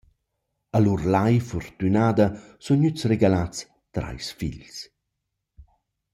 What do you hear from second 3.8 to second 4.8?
trais figls.